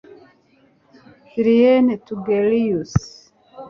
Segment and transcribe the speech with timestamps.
[1.31, 2.93] Julian Togelius